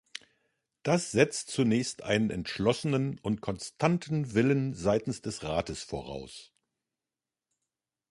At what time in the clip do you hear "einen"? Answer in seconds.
2.01-2.31